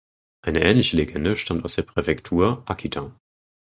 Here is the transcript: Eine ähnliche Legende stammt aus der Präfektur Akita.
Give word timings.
Eine 0.43 0.63
ähnliche 0.63 0.97
Legende 0.97 1.35
stammt 1.35 1.63
aus 1.63 1.75
der 1.75 1.83
Präfektur 1.83 2.63
Akita. 2.65 3.13